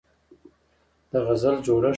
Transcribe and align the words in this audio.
د 1.11 1.13
غزل 1.27 1.55
جوړښت 1.65 1.89